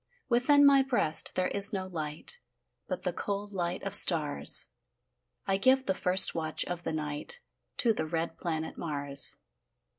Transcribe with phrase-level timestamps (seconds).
[0.29, 2.39] Within my breast there is no light,
[2.87, 4.69] But the cold light of stars;
[5.45, 7.39] I give the first watch of the night
[7.77, 9.37] To the red planet Mars.